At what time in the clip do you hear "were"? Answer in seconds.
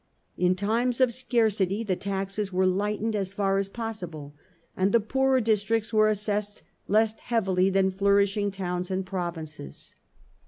2.51-2.65, 5.93-6.07